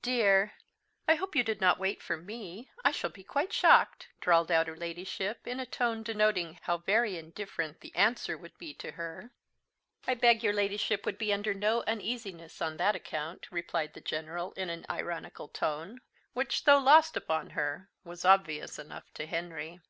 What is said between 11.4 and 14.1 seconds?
no uneasiness on that account," replied the